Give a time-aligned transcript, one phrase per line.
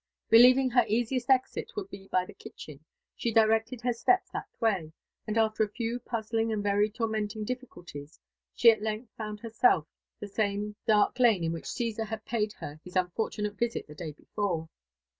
[0.31, 2.83] Believing her easiest exit would be by the kitchen,
[3.19, 4.93] sbe directed her steps that way,
[5.27, 8.17] and after n few puzzling and very tormenting difflculties,
[8.55, 9.85] she at length found herseff
[10.19, 14.11] the same dark lane in which Csesar had paid her his unfortunate visit the day
[14.11, 14.69] before.